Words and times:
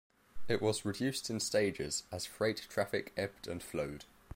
It 0.47 0.63
was 0.63 0.83
reduced 0.83 1.29
in 1.29 1.39
stages 1.39 2.05
as 2.11 2.25
freight 2.25 2.65
traffic 2.71 3.13
ebbed 3.15 3.47
and 3.47 3.61
flowed. 3.61 4.05